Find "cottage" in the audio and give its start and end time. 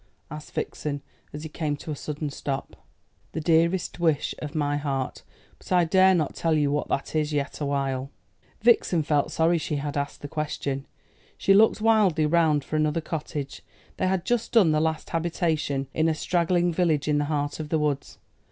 12.99-13.61